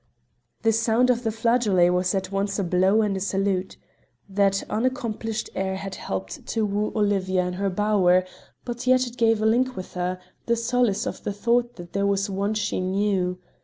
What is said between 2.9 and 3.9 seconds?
and a salute.